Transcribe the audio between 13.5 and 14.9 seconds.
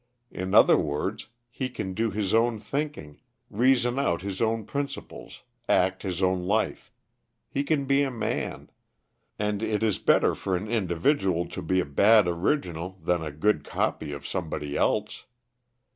copy of somebody